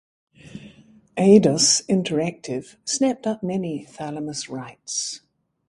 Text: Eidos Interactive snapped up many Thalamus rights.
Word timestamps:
Eidos 1.15 1.85
Interactive 1.87 2.75
snapped 2.83 3.27
up 3.27 3.43
many 3.43 3.85
Thalamus 3.85 4.49
rights. 4.49 5.21